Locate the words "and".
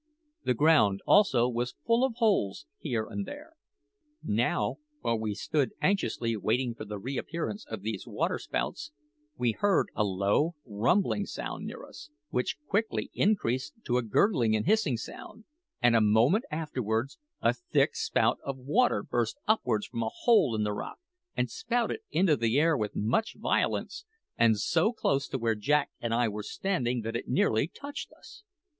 3.05-3.23, 14.55-14.65, 15.83-15.95, 21.37-21.51, 24.35-24.57, 25.99-26.11